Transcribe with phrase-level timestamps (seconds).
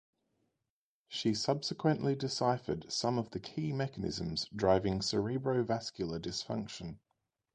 [1.09, 6.97] She subsequently deciphered some of the key mechanisms driving cerebrovascular dysfunction.